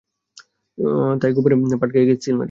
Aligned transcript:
তাই 1.21 1.31
গোপনে 1.35 1.55
পাটক্ষেতে 1.81 2.05
গিয়ে 2.07 2.19
সিল 2.23 2.31
মারি! 2.31 2.39